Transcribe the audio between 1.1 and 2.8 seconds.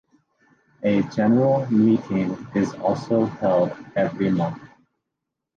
General Meeting is